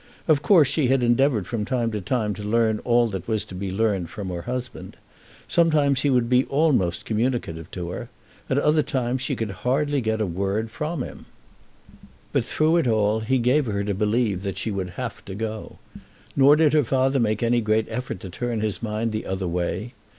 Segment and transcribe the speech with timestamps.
[0.27, 3.53] Of course, she had endeavoured from time to time to learn all that was to
[3.53, 4.97] be learned from her husband.
[5.47, 8.09] Sometimes he would be almost communicative to her;
[8.49, 11.27] at other times she could get hardly a word from him.
[12.31, 15.77] But, through it all, he gave her to believe that she would have to go.
[16.35, 19.93] Nor did her father make any great effort to turn his mind the other way.